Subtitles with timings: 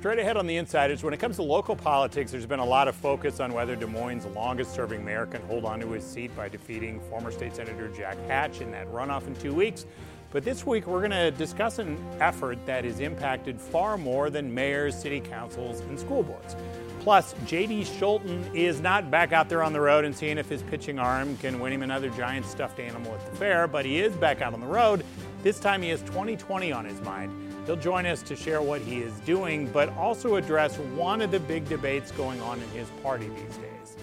[0.00, 2.88] Straight ahead on the insiders, when it comes to local politics, there's been a lot
[2.88, 6.34] of focus on whether Des Moines' longest serving mayor can hold on to his seat
[6.34, 9.84] by defeating former state senator Jack Hatch in that runoff in two weeks.
[10.30, 14.54] But this week, we're going to discuss an effort that has impacted far more than
[14.54, 16.56] mayors, city councils, and school boards.
[17.00, 20.62] Plus, JD Scholten is not back out there on the road and seeing if his
[20.62, 24.14] pitching arm can win him another giant stuffed animal at the fair, but he is
[24.14, 25.04] back out on the road.
[25.42, 27.49] This time, he has 2020 on his mind.
[27.70, 31.38] He'll join us to share what he is doing, but also address one of the
[31.38, 33.96] big debates going on in his party these days.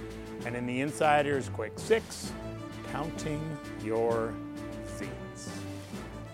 [0.46, 2.32] And in the Insiders Quick Six,
[2.94, 3.42] counting
[3.84, 4.34] your
[4.96, 5.50] seats.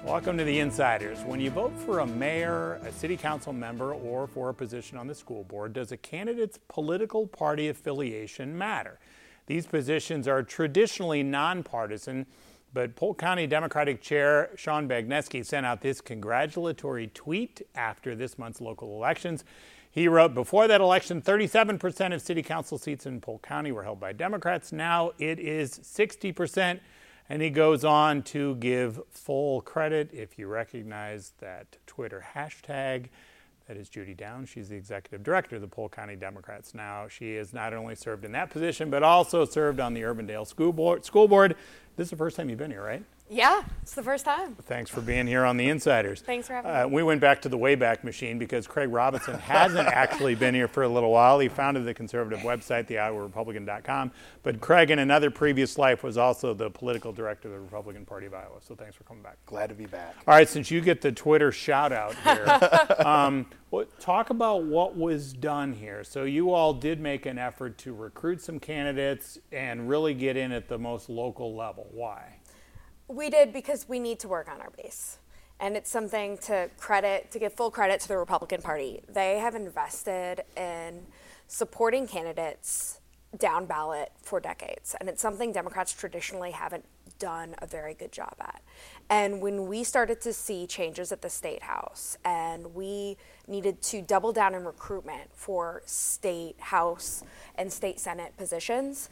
[0.05, 1.23] Welcome to the Insiders.
[1.25, 5.07] When you vote for a mayor, a city council member, or for a position on
[5.07, 9.00] the school board, does a candidate's political party affiliation matter?
[9.47, 12.27] These positions are traditionally nonpartisan
[12.73, 18.61] but Polk County Democratic Chair Sean Bagniewski sent out this congratulatory tweet after this month's
[18.61, 19.43] local elections.
[19.91, 23.99] He wrote, Before that election, 37% of city council seats in Polk County were held
[23.99, 24.71] by Democrats.
[24.71, 26.79] Now it is 60%.
[27.29, 33.09] And he goes on to give full credit if you recognize that Twitter hashtag.
[33.73, 34.45] That is Judy Down.
[34.45, 37.07] She's the executive director of the Polk County Democrats now.
[37.07, 40.71] She has not only served in that position, but also served on the Urbandale School
[40.71, 41.03] Board.
[41.03, 41.55] School Board
[41.95, 43.03] this is the first time you've been here, right?
[43.33, 44.53] Yeah, it's the first time.
[44.61, 46.21] Thanks for being here on the Insiders.
[46.21, 46.93] Thanks for having uh, me.
[46.93, 50.83] We went back to the Wayback Machine because Craig Robinson hasn't actually been here for
[50.83, 51.39] a little while.
[51.39, 54.11] He founded the conservative website, theiowarepublican.com.
[54.43, 58.27] But Craig, in another previous life, was also the political director of the Republican Party
[58.27, 58.59] of Iowa.
[58.59, 59.38] So thanks for coming back.
[59.47, 60.16] Glad to be back.
[60.27, 62.45] All right, since you get the Twitter shout out here,
[63.07, 66.03] um, well, talk about what was done here.
[66.03, 70.51] So you all did make an effort to recruit some candidates and really get in
[70.51, 71.88] at the most local level.
[71.91, 72.35] Why?
[73.08, 75.18] We did because we need to work on our base.
[75.59, 79.02] And it's something to credit, to give full credit to the Republican Party.
[79.08, 81.06] They have invested in
[81.47, 83.00] supporting candidates
[83.38, 84.96] down ballot for decades.
[85.00, 86.86] And it's something Democrats traditionally haven't
[87.19, 88.62] done a very good job at.
[89.09, 94.02] And when we started to see changes at the state house and we needed to
[94.02, 97.24] double down in recruitment for state house
[97.56, 99.09] and state senate positions,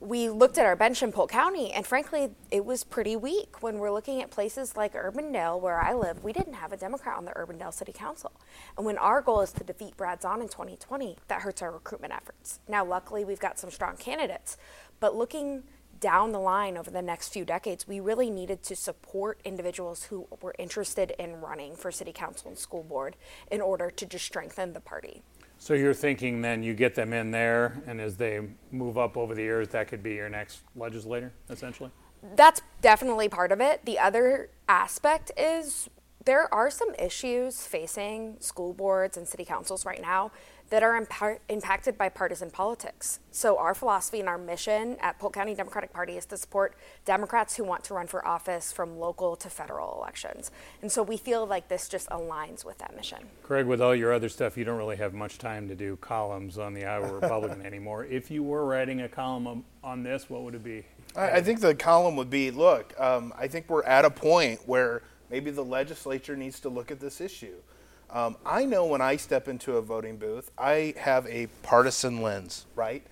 [0.00, 3.62] we looked at our bench in Polk County, and frankly, it was pretty weak.
[3.62, 7.18] When we're looking at places like Urbandale, where I live, we didn't have a Democrat
[7.18, 8.32] on the Urbandale City Council.
[8.78, 12.14] And when our goal is to defeat Brad Zaun in 2020, that hurts our recruitment
[12.14, 12.60] efforts.
[12.66, 14.56] Now, luckily, we've got some strong candidates,
[15.00, 15.64] but looking
[16.00, 20.26] down the line over the next few decades, we really needed to support individuals who
[20.40, 23.16] were interested in running for city council and school board
[23.50, 25.20] in order to just strengthen the party.
[25.62, 28.40] So you're thinking then you get them in there, and as they
[28.70, 31.90] move up over the years, that could be your next legislator, essentially?
[32.34, 33.84] That's definitely part of it.
[33.84, 35.90] The other aspect is
[36.24, 40.32] there are some issues facing school boards and city councils right now
[40.70, 43.18] that are impa- impacted by partisan politics.
[43.32, 47.56] So, our philosophy and our mission at Polk County Democratic Party is to support Democrats
[47.56, 50.50] who want to run for office from local to federal elections.
[50.80, 53.18] And so, we feel like this just aligns with that mission.
[53.42, 56.56] Craig, with all your other stuff, you don't really have much time to do columns
[56.56, 58.04] on the Iowa Republican anymore.
[58.04, 60.84] If you were writing a column on this, what would it be?
[61.16, 64.60] I, I think the column would be look, um, I think we're at a point
[64.66, 67.56] where maybe the legislature needs to look at this issue.
[68.12, 72.66] Um, I know when I step into a voting booth, I have a partisan lens,
[72.74, 73.04] right?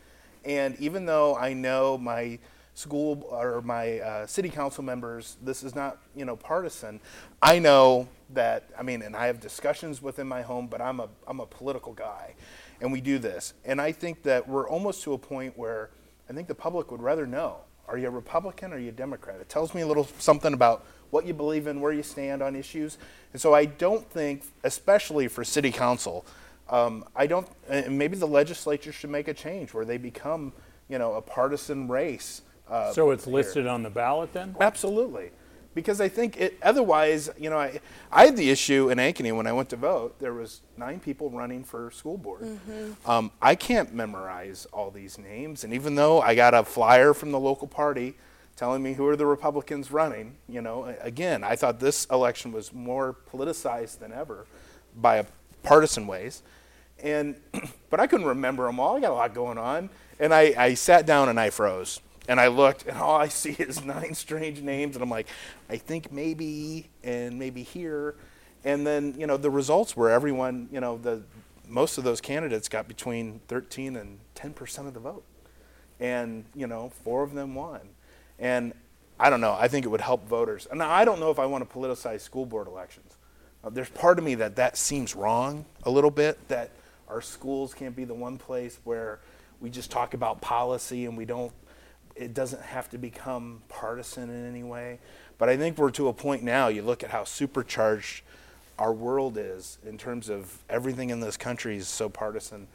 [0.45, 2.39] And even though I know my
[2.75, 7.01] school or my uh, city council members, this is not you know partisan.
[7.43, 11.09] I know that I mean, and I have discussions within my home, but I'm a
[11.27, 12.35] I'm a political guy,
[12.81, 13.55] and we do this.
[13.65, 15.91] And I think that we're almost to a point where
[16.29, 17.59] I think the public would rather know:
[17.89, 19.41] Are you a Republican or are you a Democrat?
[19.41, 22.55] It tells me a little something about what you believe in, where you stand on
[22.55, 22.99] issues.
[23.33, 26.27] And so I don't think, especially for city council,
[26.69, 30.53] um, I don't, and maybe the legislature should make a change where they become,
[30.89, 32.43] you know, a partisan race.
[32.69, 33.35] Uh, so it's here.
[33.35, 34.55] listed on the ballot then?
[34.61, 35.31] Absolutely.
[35.79, 37.81] Because I think it, otherwise, you know, I,
[38.11, 40.19] I had the issue in Ankeny when I went to vote.
[40.19, 42.43] There was nine people running for school board.
[42.43, 43.09] Mm-hmm.
[43.09, 47.31] Um, I can't memorize all these names, and even though I got a flyer from
[47.31, 48.17] the local party
[48.59, 50.35] telling me who are the Republicans running.
[50.49, 54.47] You know, again, I thought this election was more politicized than ever
[54.97, 55.25] by
[55.63, 56.43] partisan ways.
[57.01, 57.37] And,
[57.91, 58.97] but I couldn't remember them all.
[58.97, 59.91] I got a lot going on.
[60.19, 62.01] And I, I sat down and I froze.
[62.29, 64.95] And I looked, and all I see is nine strange names.
[64.95, 65.27] And I'm like,
[65.69, 68.15] I think maybe, and maybe here.
[68.65, 71.23] And then, you know, the results were everyone, you know, the,
[71.67, 75.25] most of those candidates got between 13 and 10% of the vote.
[75.99, 77.81] And, you know, four of them won.
[78.39, 78.73] And
[79.19, 80.69] I don't know, I think it would help voters.
[80.71, 83.17] And I don't know if I want to politicize school board elections.
[83.65, 86.71] Uh, there's part of me that that seems wrong a little bit, that
[87.09, 89.19] our schools can't be the one place where
[89.61, 91.53] we just talk about policy and we don't,
[92.19, 94.99] it doesn't have to become partisan in any way.
[95.39, 98.23] But I think we're to a point now, you look at how supercharged
[98.79, 102.67] our world is in terms of everything in this country is so partisan.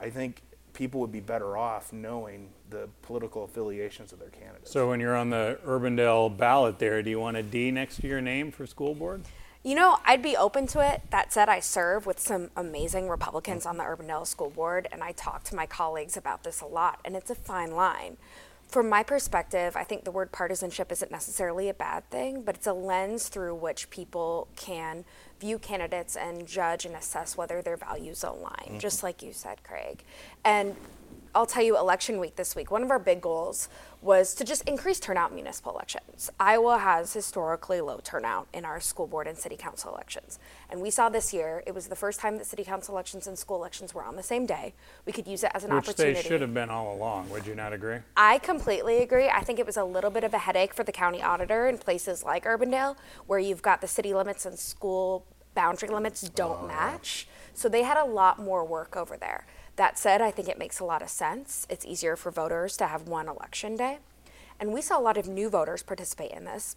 [0.00, 4.70] I think people would be better off knowing the political affiliations of their candidates.
[4.70, 8.06] So when you're on the Urbandale ballot there, do you want a D next to
[8.06, 9.22] your name for school board?
[9.64, 11.02] You know, I'd be open to it.
[11.10, 15.12] That said, I serve with some amazing Republicans on the Urbandale School Board, and I
[15.12, 18.16] talk to my colleagues about this a lot, and it's a fine line.
[18.72, 22.66] From my perspective, I think the word partisanship isn't necessarily a bad thing, but it's
[22.66, 25.04] a lens through which people can
[25.38, 28.78] view candidates and judge and assess whether their values align, mm-hmm.
[28.78, 30.02] just like you said, Craig.
[30.42, 30.74] And
[31.34, 33.68] I'll tell you, election week this week, one of our big goals
[34.02, 36.30] was to just increase turnout in municipal elections.
[36.38, 40.38] Iowa has historically low turnout in our school board and city council elections.
[40.68, 43.38] And we saw this year, it was the first time that city council elections and
[43.38, 44.74] school elections were on the same day.
[45.06, 46.16] We could use it as an Which opportunity.
[46.16, 47.30] Which they should have been all along.
[47.30, 47.98] Would you not agree?
[48.16, 49.28] I completely agree.
[49.28, 51.78] I think it was a little bit of a headache for the county auditor in
[51.78, 52.96] places like Urbandale,
[53.26, 55.24] where you've got the city limits and school
[55.54, 56.66] boundary limits don't oh.
[56.66, 57.26] match.
[57.54, 59.46] So they had a lot more work over there.
[59.76, 61.66] That said, I think it makes a lot of sense.
[61.70, 63.98] It's easier for voters to have one election day.
[64.60, 66.76] And we saw a lot of new voters participate in this.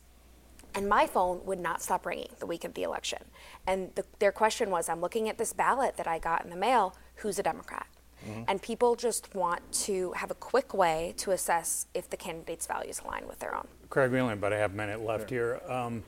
[0.73, 3.19] And my phone would not stop ringing the week of the election.
[3.65, 6.55] And the, their question was I'm looking at this ballot that I got in the
[6.55, 7.87] mail, who's a Democrat?
[8.27, 8.43] Mm-hmm.
[8.47, 13.01] And people just want to have a quick way to assess if the candidate's values
[13.05, 13.67] align with their own.
[13.89, 15.61] Craig, we only have about a half minute left sure.
[15.65, 15.71] here.
[15.71, 16.03] Um,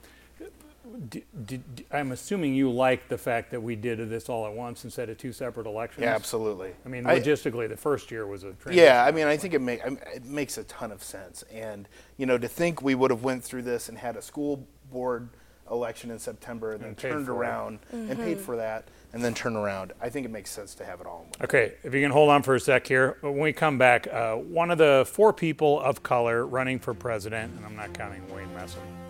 [1.91, 5.17] I'm assuming you like the fact that we did this all at once instead of
[5.17, 6.03] two separate elections.
[6.03, 6.73] Yeah, absolutely.
[6.85, 9.03] I mean, logistically, I, the first year was a yeah.
[9.05, 11.87] I mean, I think it, make, it makes a ton of sense, and
[12.17, 15.29] you know, to think we would have went through this and had a school board
[15.69, 18.11] election in September and, and then turned around mm-hmm.
[18.11, 19.93] and paid for that and then turn around.
[20.01, 21.25] I think it makes sense to have it all.
[21.43, 23.17] Okay, if you can hold on for a sec here.
[23.21, 27.53] When we come back, uh, one of the four people of color running for president,
[27.55, 29.06] and I'm not counting Wayne Messam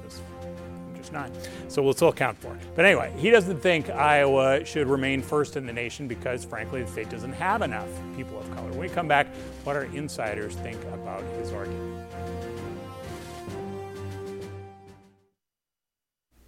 [1.67, 2.61] So we'll still count for it.
[2.75, 6.91] But anyway, he doesn't think Iowa should remain first in the nation because, frankly, the
[6.91, 8.69] state doesn't have enough people of color.
[8.69, 9.27] When we come back,
[9.63, 12.07] what our insiders think about his argument.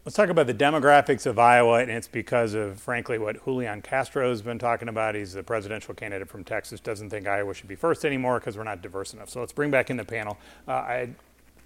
[0.06, 4.30] Let's talk about the demographics of Iowa, and it's because of, frankly, what Julian Castro
[4.30, 5.14] has been talking about.
[5.14, 8.64] He's the presidential candidate from Texas, doesn't think Iowa should be first anymore because we're
[8.64, 9.30] not diverse enough.
[9.30, 10.40] So let's bring back in the panel.
[10.68, 11.10] Uh, I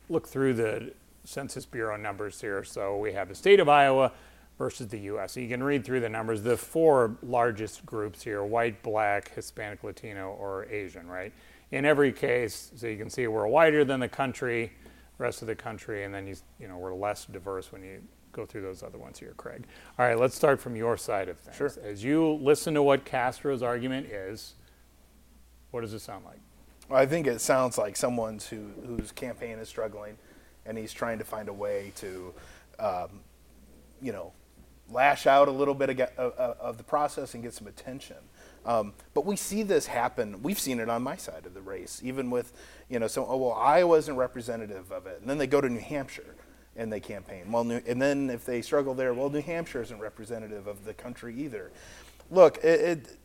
[0.09, 0.91] looked through the
[1.23, 2.63] Census Bureau numbers here.
[2.63, 4.11] So we have the state of Iowa
[4.57, 5.33] versus the U.S.
[5.33, 6.41] So you can read through the numbers.
[6.43, 11.33] The four largest groups here white, black, Hispanic, Latino, or Asian, right?
[11.71, 14.71] In every case, so you can see we're whiter than the country,
[15.17, 18.45] rest of the country, and then you, you know, we're less diverse when you go
[18.45, 19.65] through those other ones here, Craig.
[19.97, 21.55] All right, let's start from your side of things.
[21.55, 21.71] Sure.
[21.83, 24.55] As you listen to what Castro's argument is,
[25.71, 26.39] what does it sound like?
[26.89, 30.17] Well, I think it sounds like someone who, whose campaign is struggling
[30.65, 32.33] and he's trying to find a way to,
[32.79, 33.09] um,
[34.01, 34.31] you know,
[34.89, 38.17] lash out a little bit of, of, of the process and get some attention.
[38.65, 40.41] Um, but we see this happen.
[40.41, 42.53] We've seen it on my side of the race, even with,
[42.89, 45.19] you know, so, oh, well, Iowa isn't representative of it.
[45.19, 46.35] And then they go to New Hampshire
[46.75, 47.51] and they campaign.
[47.51, 50.93] Well, New, and then if they struggle there, well, New Hampshire isn't representative of the
[50.93, 51.71] country either.
[52.31, 53.17] Look, it, it,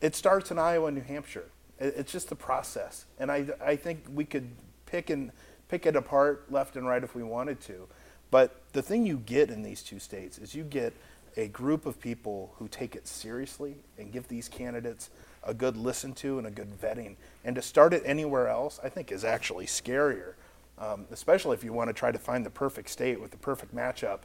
[0.00, 1.50] it starts in Iowa and New Hampshire.
[1.78, 3.06] It, it's just the process.
[3.18, 4.48] And I, I think we could
[4.86, 5.32] pick and
[5.68, 7.86] pick it apart left and right if we wanted to.
[8.30, 10.92] But the thing you get in these two states is you get
[11.36, 15.10] a group of people who take it seriously and give these candidates
[15.44, 17.16] a good listen to and a good vetting.
[17.44, 20.34] And to start it anywhere else, I think, is actually scarier,
[20.78, 23.74] um, especially if you want to try to find the perfect state with the perfect
[23.74, 24.20] matchup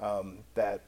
[0.00, 0.82] um, that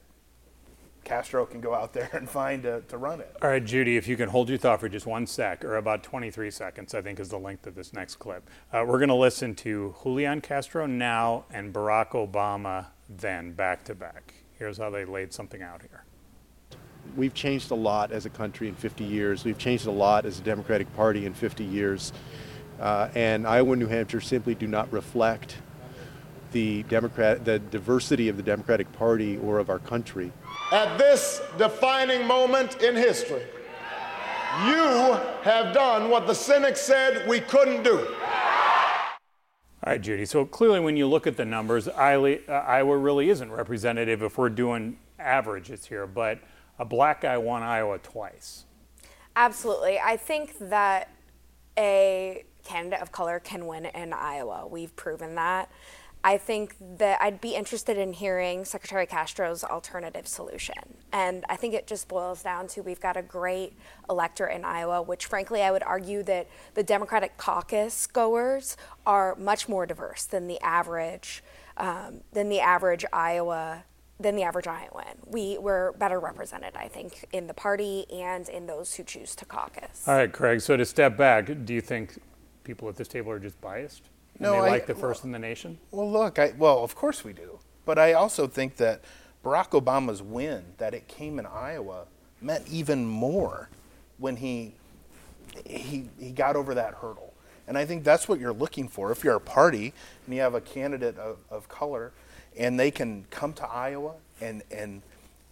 [1.03, 3.35] Castro can go out there and find to, to run it.
[3.41, 6.03] All right, Judy, if you can hold your thought for just one sec, or about
[6.03, 8.49] 23 seconds, I think is the length of this next clip.
[8.71, 13.95] Uh, we're going to listen to Julian Castro now and Barack Obama then, back to
[13.95, 14.33] back.
[14.57, 16.03] Here's how they laid something out here.
[17.15, 19.43] We've changed a lot as a country in 50 years.
[19.43, 22.13] We've changed a lot as a Democratic Party in 50 years.
[22.79, 25.57] Uh, and Iowa and New Hampshire simply do not reflect
[26.51, 30.31] the Democrat, the diversity of the Democratic Party or of our country.
[30.71, 33.41] At this defining moment in history,
[34.65, 37.97] you have done what the cynics said we couldn't do.
[37.97, 40.25] All right, Judy.
[40.25, 44.49] So clearly, when you look at the numbers, uh, Iowa really isn't representative if we're
[44.49, 46.39] doing averages here, but
[46.77, 48.65] a black guy won Iowa twice.
[49.35, 49.97] Absolutely.
[49.99, 51.09] I think that
[51.79, 54.67] a candidate of color can win in Iowa.
[54.67, 55.71] We've proven that.
[56.23, 60.97] I think that I'd be interested in hearing Secretary Castro's alternative solution.
[61.13, 63.73] And I think it just boils down to we've got a great
[64.09, 69.69] electorate in Iowa, which frankly I would argue that the Democratic caucus goers are much
[69.69, 71.41] more diverse than the average
[71.77, 73.83] um, than the average Iowa
[74.19, 75.15] than the average Iowan.
[75.25, 79.45] We were better represented, I think, in the party and in those who choose to
[79.45, 80.05] caucus.
[80.05, 80.59] All right, Craig.
[80.59, 82.21] So to step back, do you think
[82.65, 84.03] people at this table are just biased?
[84.39, 85.77] No, they I, like the first well, in the nation.
[85.91, 89.01] Well, look, I, well, of course we do, but I also think that
[89.43, 92.05] Barack Obama's win, that it came in Iowa,
[92.41, 93.69] meant even more
[94.17, 94.73] when he
[95.65, 97.33] he he got over that hurdle.
[97.67, 99.11] And I think that's what you're looking for.
[99.11, 99.93] If you're a party
[100.25, 102.11] and you have a candidate of, of color,
[102.57, 105.01] and they can come to Iowa and and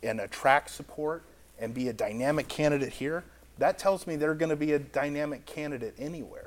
[0.02, 1.24] and attract support
[1.60, 3.24] and be a dynamic candidate here,
[3.58, 6.47] that tells me they're going to be a dynamic candidate anywhere.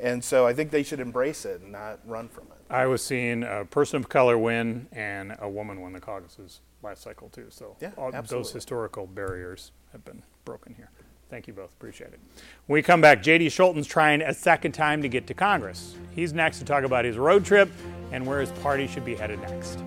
[0.00, 2.58] And so I think they should embrace it and not run from it.
[2.70, 7.02] I was seeing a person of color win and a woman win the caucuses last
[7.02, 7.46] cycle too.
[7.48, 10.90] So yeah, all, those historical barriers have been broken here.
[11.30, 11.72] Thank you both.
[11.72, 12.20] Appreciate it.
[12.66, 15.94] When we come back, JD Scholten's trying a second time to get to Congress.
[16.14, 17.70] He's next to talk about his road trip
[18.12, 19.78] and where his party should be headed next.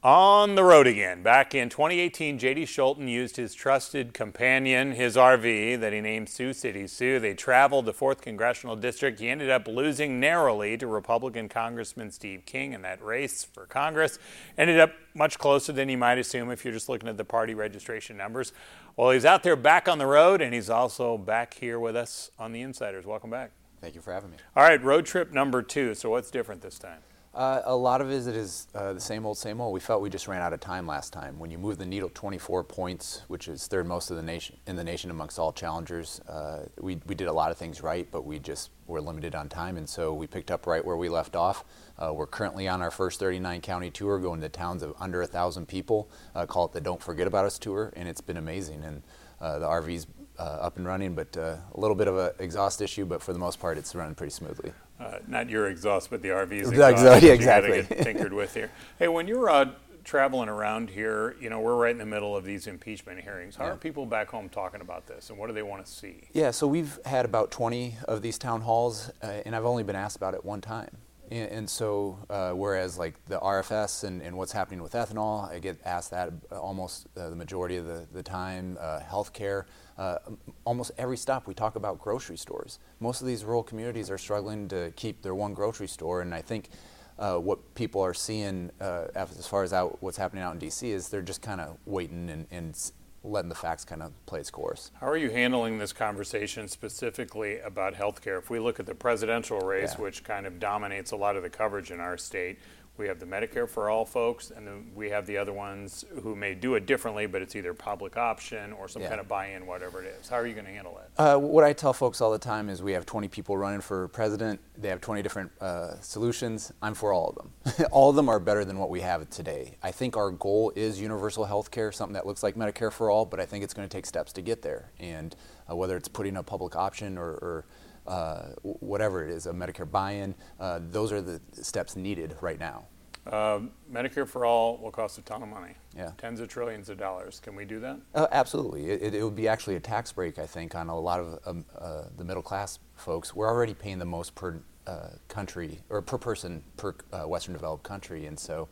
[0.00, 1.24] On the road again.
[1.24, 2.66] Back in 2018, J.D.
[2.66, 7.18] Scholten used his trusted companion, his RV that he named Sioux City Sue.
[7.18, 9.18] They traveled the 4th Congressional District.
[9.18, 14.20] He ended up losing narrowly to Republican Congressman Steve King in that race for Congress.
[14.56, 17.54] Ended up much closer than you might assume if you're just looking at the party
[17.54, 18.52] registration numbers.
[18.96, 22.30] Well, he's out there back on the road, and he's also back here with us
[22.38, 23.04] on the Insiders.
[23.04, 23.50] Welcome back.
[23.80, 24.36] Thank you for having me.
[24.54, 25.96] All right, road trip number two.
[25.96, 27.00] So, what's different this time?
[27.38, 29.72] Uh, a lot of it is uh, the same old, same old.
[29.72, 31.38] We felt we just ran out of time last time.
[31.38, 34.74] When you move the needle 24 points, which is third most of the nation in
[34.74, 38.24] the nation amongst all challengers, uh, we, we did a lot of things right, but
[38.24, 41.36] we just were limited on time, and so we picked up right where we left
[41.36, 41.64] off.
[41.96, 45.26] Uh, we're currently on our first 39 county tour, going to towns of under a
[45.28, 46.10] thousand people.
[46.34, 48.82] Uh, call it the Don't Forget About Us tour, and it's been amazing.
[48.82, 49.02] And
[49.40, 50.08] uh, the RV's
[50.40, 53.60] up and running, but a little bit of an exhaust issue, but for the most
[53.60, 54.72] part, it's running pretty smoothly.
[55.00, 57.22] Uh, not your exhaust, but the RV's exhaust.
[57.22, 57.82] Yeah, exactly.
[57.82, 58.70] Get tinkered with here.
[58.98, 59.70] Hey, when you're uh,
[60.04, 63.56] traveling around here, you know, we're right in the middle of these impeachment hearings.
[63.56, 63.72] How yeah.
[63.72, 66.22] are people back home talking about this, and what do they want to see?
[66.32, 69.96] Yeah, so we've had about 20 of these town halls, uh, and I've only been
[69.96, 70.96] asked about it one time.
[71.30, 75.58] And, and so, uh, whereas like the RFS and, and, what's happening with ethanol, I
[75.58, 78.78] get asked that almost uh, the majority of the, the time.
[78.80, 79.64] Uh, healthcare,
[79.98, 80.18] uh,
[80.64, 82.78] almost every stop we talk about grocery stores.
[83.00, 86.42] Most of these rural communities are struggling to keep their one grocery store, and I
[86.42, 86.70] think
[87.18, 90.90] uh, what people are seeing uh, as far as out, what's happening out in D.C.
[90.90, 92.90] is they're just kind of waiting and, and
[93.24, 94.90] letting the facts kind of play its course.
[95.00, 98.38] How are you handling this conversation specifically about healthcare?
[98.38, 100.04] If we look at the presidential race, yeah.
[100.04, 102.58] which kind of dominates a lot of the coverage in our state,
[102.98, 106.34] we have the Medicare for all folks, and then we have the other ones who
[106.34, 109.08] may do it differently, but it's either public option or some yeah.
[109.08, 110.28] kind of buy-in, whatever it is.
[110.28, 111.10] How are you going to handle it?
[111.20, 114.08] Uh, what I tell folks all the time is we have 20 people running for
[114.08, 114.60] president.
[114.76, 116.72] They have 20 different uh, solutions.
[116.82, 117.86] I'm for all of them.
[117.92, 119.76] all of them are better than what we have today.
[119.82, 123.24] I think our goal is universal health care, something that looks like Medicare for all,
[123.24, 124.90] but I think it's going to take steps to get there.
[124.98, 125.36] And
[125.70, 127.64] uh, whether it's putting a public option or, or
[128.08, 130.34] uh, whatever it is, a Medicare buy-in.
[130.58, 132.86] Uh, those are the steps needed right now.
[133.26, 133.60] Uh,
[133.92, 135.74] Medicare for all will cost a ton of money.
[135.94, 136.12] Yeah.
[136.16, 137.40] Tens of trillions of dollars.
[137.40, 137.98] Can we do that?
[138.14, 138.90] Uh, absolutely.
[138.90, 141.64] It, it, would be actually a tax break, I think, on a lot of um,
[141.78, 143.34] uh, the middle class folks.
[143.34, 146.94] We're already paying the most per uh, country or per person per
[147.26, 148.68] Western developed country, and so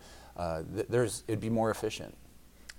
[0.74, 2.16] th- there's it'd be more efficient.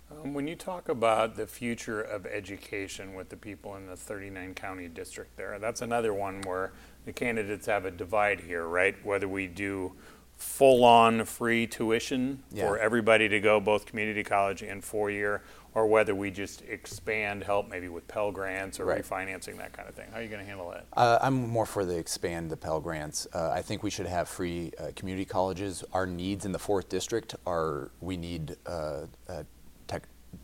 [0.09, 4.53] Um, when you talk about the future of education with the people in the 39
[4.53, 6.71] county district there, that's another one where
[7.05, 8.95] the candidates have a divide here, right?
[9.05, 9.93] Whether we do
[10.37, 12.67] full on free tuition yeah.
[12.67, 15.41] for everybody to go, both community college and four year,
[15.73, 19.03] or whether we just expand help maybe with Pell Grants or right.
[19.03, 20.05] refinancing, that kind of thing.
[20.11, 20.85] How are you going to handle that?
[20.93, 23.27] Uh, I'm more for the expand the Pell Grants.
[23.33, 25.83] Uh, I think we should have free uh, community colleges.
[25.91, 29.43] Our needs in the fourth district are we need uh, uh,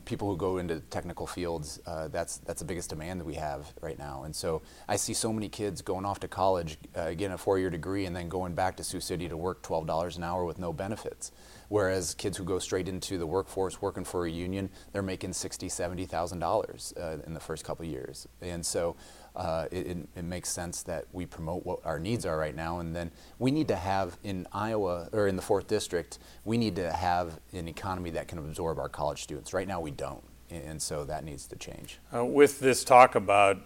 [0.06, 3.74] people who go into technical fields, uh, that's that's the biggest demand that we have
[3.82, 4.24] right now.
[4.24, 7.70] And so I see so many kids going off to college, uh, getting a four-year
[7.70, 10.60] degree, and then going back to Sioux City to work twelve dollars an hour with
[10.60, 11.32] no benefits.
[11.70, 15.70] Whereas kids who go straight into the workforce working for a union, they're making sixty,
[15.70, 16.94] seventy thousand uh, dollars
[17.26, 18.28] in the first couple years.
[18.42, 18.96] And so
[19.36, 22.80] uh, it, it, makes sense that we promote what our needs are right now.
[22.80, 26.76] And then we need to have in Iowa or in the fourth district, we need
[26.76, 29.54] to have an economy that can absorb our college students.
[29.54, 32.00] Right now, we don't, and so that needs to change.
[32.14, 33.58] Uh, with this talk about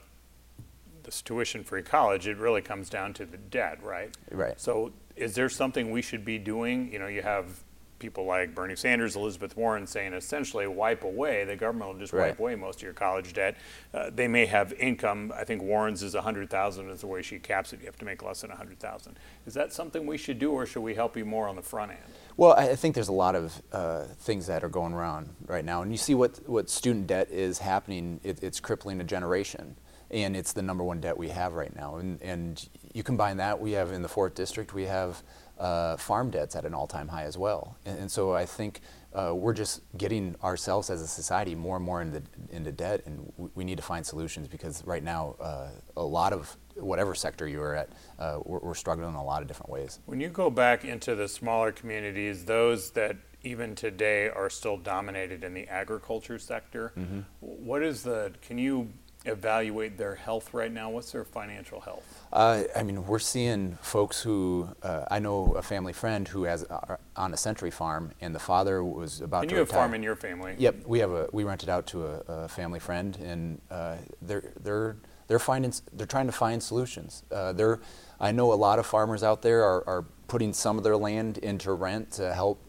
[1.03, 4.15] this tuition-free college, it really comes down to the debt, right?
[4.31, 4.59] Right.
[4.59, 6.91] So, is there something we should be doing?
[6.93, 7.47] You know, you have
[7.99, 12.29] people like Bernie Sanders, Elizabeth Warren saying essentially wipe away, the government will just right.
[12.29, 13.57] wipe away most of your college debt.
[13.93, 15.33] Uh, they may have income.
[15.35, 17.79] I think Warren's is 100,000 is the way she caps it.
[17.79, 19.17] You have to make less than 100,000.
[19.45, 21.91] Is that something we should do or should we help you more on the front
[21.91, 21.99] end?
[22.37, 25.81] Well, I think there's a lot of uh, things that are going around right now.
[25.81, 29.75] And you see what, what student debt is happening, it, it's crippling a generation.
[30.09, 31.97] And it's the number one debt we have right now.
[31.97, 35.21] And, and you combine that, we have in the fourth district, we have
[35.59, 37.77] uh, farm debts at an all-time high as well.
[37.85, 38.81] And, and so I think
[39.13, 42.21] uh, we're just getting ourselves as a society more and more into,
[42.51, 46.33] into debt, and we, we need to find solutions because right now uh, a lot
[46.33, 49.99] of whatever sector you're at, uh, we're, we're, struggling in a lot of different ways.
[50.05, 55.43] When you go back into the smaller communities, those that even today are still dominated
[55.43, 57.21] in the agriculture sector, mm-hmm.
[57.39, 58.33] what is the?
[58.41, 58.89] Can you
[59.25, 60.89] evaluate their health right now?
[60.89, 62.16] What's their financial health?
[62.31, 66.63] Uh, I mean, we're seeing folks who uh, I know a family friend who has
[66.65, 69.55] uh, on a Century farm, and the father was about and to.
[69.55, 69.81] you have retire.
[69.81, 70.55] farm in your family?
[70.57, 74.51] Yep, we have a we rented out to a, a family friend, and uh, they're
[74.61, 77.23] they're they're finding they're trying to find solutions.
[77.31, 77.79] Uh, they're
[78.19, 81.37] I know a lot of farmers out there are, are putting some of their land
[81.37, 82.63] into rent to help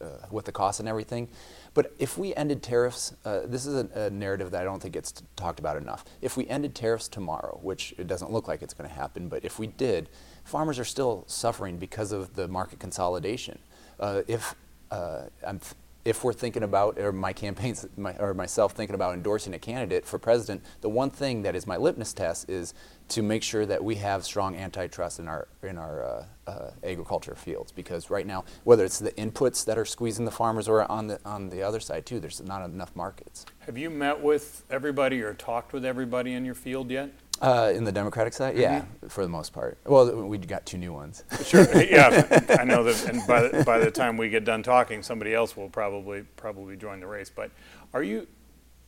[0.00, 1.28] uh, with the cost and everything.
[1.74, 4.94] But if we ended tariffs, uh, this is a, a, narrative that I don't think
[4.94, 6.04] gets talked about enough.
[6.20, 9.44] If we ended tariffs tomorrow, which it doesn't look like it's going to happen, but
[9.44, 10.08] if we did,
[10.44, 13.58] farmers are still suffering because of the market consolidation.
[13.98, 14.54] Uh, if
[14.90, 15.60] uh, I'm
[16.04, 20.04] if we're thinking about, or my campaigns, my, or myself thinking about endorsing a candidate
[20.04, 22.74] for president, the one thing that is my litmus test is
[23.08, 27.34] to make sure that we have strong antitrust in our in our uh, uh, agriculture
[27.34, 27.72] fields.
[27.72, 31.20] Because right now, whether it's the inputs that are squeezing the farmers, or on the
[31.24, 33.46] on the other side too, there's not enough markets.
[33.60, 37.10] Have you met with everybody or talked with everybody in your field yet?
[37.40, 39.06] Uh, in the Democratic side, yeah, mm-hmm.
[39.08, 39.78] for the most part.
[39.86, 41.24] Well, we got two new ones.
[41.44, 45.02] sure, yeah, I know that, and by the, by the time we get done talking,
[45.02, 47.32] somebody else will probably probably join the race.
[47.34, 47.50] But
[47.94, 48.26] are you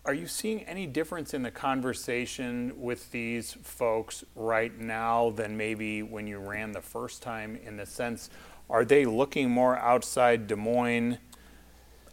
[0.04, 6.02] are you seeing any difference in the conversation with these folks right now than maybe
[6.02, 7.56] when you ran the first time?
[7.64, 8.28] In the sense,
[8.68, 11.18] are they looking more outside Des Moines,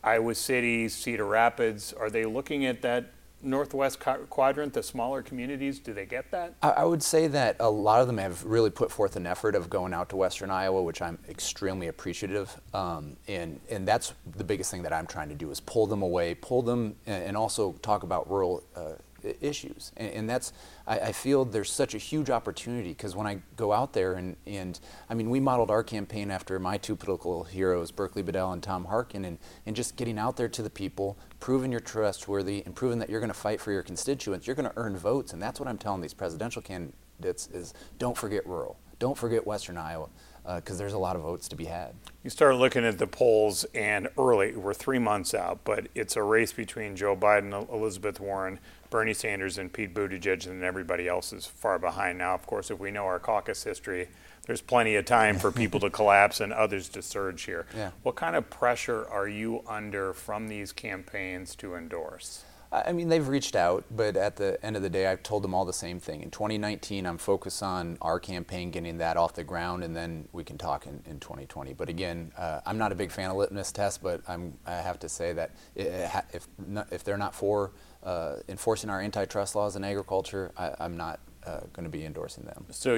[0.04, 1.91] Iowa City, Cedar Rapids?
[1.91, 3.99] Are they looking at that northwest
[4.30, 6.54] quadrant, the smaller communities, do they get that?
[6.62, 9.69] I would say that a lot of them have really put forth an effort of
[9.69, 12.60] going out to western Iowa, which I'm extremely appreciative.
[12.73, 16.02] Um, and, and that's the biggest thing that I'm trying to do is pull them
[16.02, 18.93] away, pull them, and also talk about rural uh,
[19.41, 19.91] issues.
[19.97, 20.53] And, and that's,
[20.88, 24.36] I, I, feel there's such a huge opportunity because when I go out there and,
[24.45, 24.79] and,
[25.10, 28.86] I mean, we modeled our campaign after my two political heroes, Berkeley Bedell and Tom
[28.86, 32.99] Harkin, and, and just getting out there to the people, proving you're trustworthy, and proving
[32.99, 35.34] that you're going to fight for your constituents, you're going to earn votes.
[35.34, 38.79] And that's what I'm telling these presidential candidates is don't forget rural.
[38.99, 40.10] Don't forget Western Iowa
[40.55, 41.93] because uh, there's a lot of votes to be had.
[42.23, 46.23] You start looking at the polls, and early, we're three months out, but it's a
[46.23, 48.59] race between Joe Biden, Elizabeth Warren,
[48.89, 52.17] Bernie Sanders, and Pete Buttigieg, and everybody else is far behind.
[52.17, 54.09] Now, of course, if we know our caucus history,
[54.47, 57.67] there's plenty of time for people to collapse and others to surge here.
[57.75, 57.91] Yeah.
[58.01, 62.43] What kind of pressure are you under from these campaigns to endorse?
[62.71, 65.55] I mean, they've reached out, but at the end of the day, I've told them
[65.55, 66.21] all the same thing.
[66.21, 70.43] In 2019, I'm focused on our campaign, getting that off the ground, and then we
[70.43, 71.73] can talk in, in 2020.
[71.73, 74.99] But again, uh, I'm not a big fan of litmus tests, but I'm, I have
[74.99, 76.47] to say that if,
[76.91, 77.71] if they're not for
[78.03, 82.43] uh, enforcing our antitrust laws in agriculture, I, am not uh, going to be endorsing
[82.43, 82.65] them.
[82.69, 82.95] So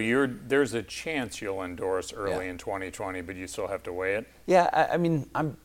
[0.48, 2.52] there's a chance you'll endorse early yeah.
[2.52, 4.28] in 2020, but you still have to weigh it?
[4.48, 5.56] Yeah, I, I mean, I'm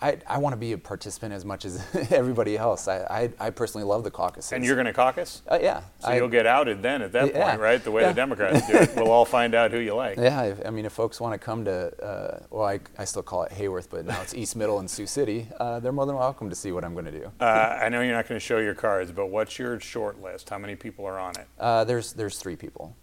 [0.00, 2.88] I, I want to be a participant as much as everybody else.
[2.88, 4.52] I, I, I personally love the caucus.
[4.52, 5.42] And you're going to caucus?
[5.48, 5.82] Uh, yeah.
[6.00, 7.82] So I, you'll get outed then at that yeah, point, right?
[7.82, 8.08] The way yeah.
[8.08, 8.96] the Democrats do it.
[8.96, 10.18] We'll all find out who you like.
[10.24, 10.54] Yeah.
[10.64, 13.52] I mean, if folks want to come to, uh, well, I, I still call it
[13.52, 16.56] Hayworth, but now it's East Middle and Sioux City, uh, they're more than welcome to
[16.56, 17.30] see what I'm going to do.
[17.40, 20.48] Uh, I know you're not going to show your cards, but what's your short list?
[20.48, 21.46] How many people are on it?
[21.58, 22.96] Uh, there's, there's three people.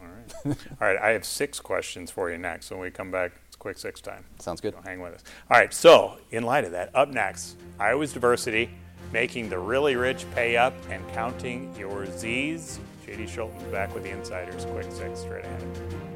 [0.00, 0.56] All right.
[0.80, 0.98] all right.
[0.98, 2.70] I have six questions for you next.
[2.70, 4.24] When we come back, quick six time.
[4.40, 4.74] Sounds good.
[4.74, 5.22] So hang with us.
[5.48, 8.70] All right, so in light of that, up next, Iowa's diversity,
[9.12, 12.80] making the really rich pay up and counting your Z's.
[13.06, 14.64] JD Scholten's back with the insiders.
[14.66, 16.09] Quick six straight ahead.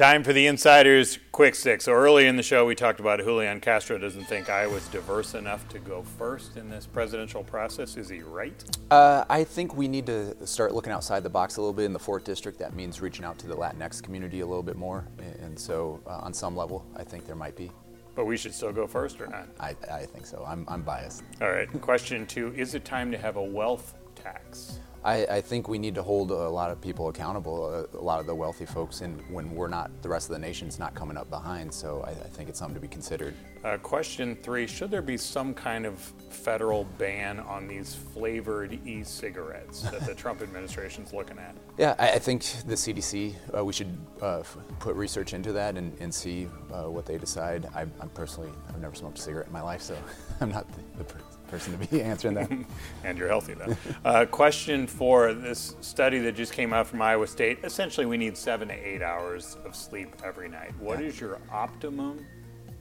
[0.00, 1.84] Time for the insiders quick six.
[1.84, 5.68] So early in the show, we talked about Julian Castro doesn't think Iowa's diverse enough
[5.68, 7.98] to go first in this presidential process.
[7.98, 8.64] Is he right?
[8.90, 11.92] Uh, I think we need to start looking outside the box a little bit in
[11.92, 12.58] the fourth district.
[12.60, 15.06] That means reaching out to the Latinx community a little bit more,
[15.42, 17.70] and so uh, on some level, I think there might be.
[18.14, 19.48] But we should still go first or not?
[19.60, 20.42] I, I think so.
[20.48, 21.24] I'm, I'm biased.
[21.42, 21.68] All right.
[21.82, 24.80] Question two: Is it time to have a wealth tax?
[25.02, 28.20] I, I, think we need to hold a lot of people accountable, a, a, lot
[28.20, 31.16] of the wealthy folks, and when we're not, the rest of the nation's not coming
[31.16, 31.72] up behind.
[31.72, 33.34] So I, I think it's something to be considered.
[33.64, 39.82] Uh, question three: Should there be some kind of federal ban on these flavored e-cigarettes
[39.82, 41.56] that the Trump administration's looking at?
[41.78, 43.34] Yeah, I, I think the CDC.
[43.56, 47.16] Uh, we should uh, f- put research into that and, and see uh, what they
[47.16, 47.66] decide.
[47.74, 49.96] I, am personally, I've never smoked a cigarette in my life, so
[50.42, 52.50] I'm not the, the person to be answering that.
[53.04, 53.76] and you're healthy, though.
[54.04, 58.36] uh, question for this study that just came out from Iowa State essentially, we need
[58.36, 60.72] seven to eight hours of sleep every night.
[60.78, 61.06] What yeah.
[61.06, 62.26] is your optimum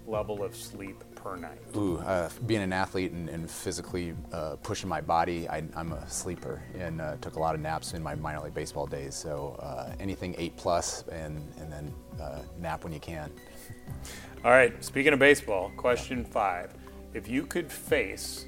[0.06, 1.60] level of sleep per night?
[1.76, 6.10] Ooh, uh, being an athlete and, and physically uh, pushing my body, I, am a
[6.10, 9.16] sleeper and uh, took a lot of naps in my minor league baseball days.
[9.16, 13.32] So uh, anything eight plus and, and then uh, nap when you can.
[14.44, 16.74] All right, speaking of baseball, question five.
[17.14, 18.46] If you could face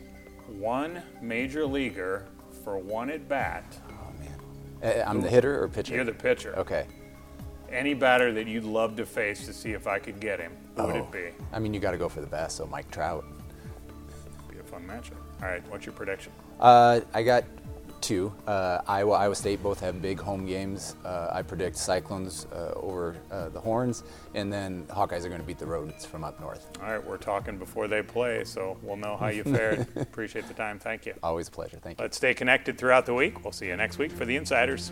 [0.51, 2.25] one major leaguer
[2.63, 3.63] for one at bat.
[3.89, 5.95] Oh man, uh, I'm the hitter or pitcher.
[5.95, 6.53] You're the pitcher.
[6.57, 6.85] Okay.
[7.71, 10.81] Any batter that you'd love to face to see if I could get him, who
[10.81, 10.87] oh.
[10.87, 11.11] would it oh.
[11.11, 11.29] be?
[11.53, 12.57] I mean, you got to go for the best.
[12.57, 13.23] So Mike Trout.
[14.49, 15.15] Be a fun matchup.
[15.41, 16.31] All right, what's your prediction?
[16.59, 17.45] Uh, I got
[18.01, 18.33] two.
[18.47, 20.95] Uh, Iowa, Iowa State both have big home games.
[21.05, 25.47] Uh, I predict Cyclones uh, over uh, the Horns, and then Hawkeyes are going to
[25.47, 26.67] beat the Rodents from up north.
[26.81, 29.87] All right, we're talking before they play, so we'll know how you fared.
[29.95, 30.79] Appreciate the time.
[30.79, 31.13] Thank you.
[31.23, 31.77] Always a pleasure.
[31.77, 32.03] Thank you.
[32.03, 33.43] Let's stay connected throughout the week.
[33.43, 34.91] We'll see you next week for the Insiders.